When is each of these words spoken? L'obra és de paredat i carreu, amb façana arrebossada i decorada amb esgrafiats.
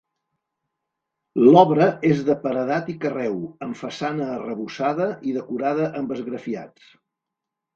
L'obra 1.47 1.87
és 2.09 2.23
de 2.29 2.37
paredat 2.47 2.89
i 2.95 2.97
carreu, 3.05 3.37
amb 3.67 3.79
façana 3.83 4.31
arrebossada 4.39 5.11
i 5.33 5.37
decorada 5.39 5.91
amb 6.01 6.17
esgrafiats. 6.17 6.91